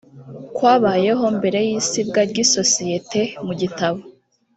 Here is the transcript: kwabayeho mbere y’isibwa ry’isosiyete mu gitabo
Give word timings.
kwabayeho 0.55 1.25
mbere 1.37 1.59
y’isibwa 1.67 2.21
ry’isosiyete 2.29 3.21
mu 3.45 3.53
gitabo 3.61 3.99